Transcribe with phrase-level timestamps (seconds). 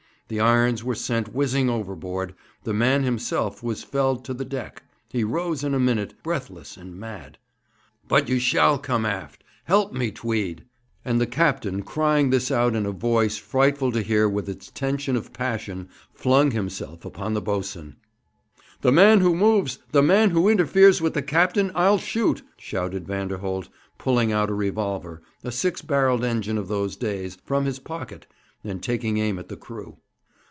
[0.27, 4.83] The irons were sent whizzing overboard, the man himself was felled to the deck.
[5.09, 7.37] He rose in a minute, breathless and mad.
[8.07, 9.43] 'But you shall come aft.
[9.65, 10.63] Help me, Tweed!'
[11.03, 15.17] And the captain, crying this out in a voice frightful to hear with its tension
[15.17, 17.97] of passion, flung himself upon the boatswain.
[18.79, 23.67] 'The man who moves the man who interferes with the captain, I'll shoot!' shouted Vanderholt,
[23.97, 28.27] pulling out a revolver, a six barrelled engine of those days, from his pocket,
[28.63, 29.97] and taking aim at the crew.